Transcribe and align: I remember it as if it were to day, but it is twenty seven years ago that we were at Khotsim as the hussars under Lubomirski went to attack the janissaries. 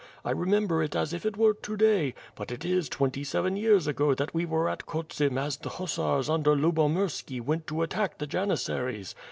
I 0.25 0.31
remember 0.31 0.81
it 0.81 0.95
as 0.95 1.13
if 1.13 1.27
it 1.27 1.37
were 1.37 1.53
to 1.53 1.77
day, 1.77 2.15
but 2.33 2.51
it 2.51 2.65
is 2.65 2.89
twenty 2.89 3.23
seven 3.23 3.55
years 3.55 3.85
ago 3.85 4.15
that 4.15 4.33
we 4.33 4.45
were 4.47 4.67
at 4.67 4.87
Khotsim 4.87 5.37
as 5.37 5.57
the 5.57 5.69
hussars 5.69 6.27
under 6.27 6.55
Lubomirski 6.55 7.39
went 7.39 7.67
to 7.67 7.83
attack 7.83 8.17
the 8.17 8.25
janissaries. 8.25 9.13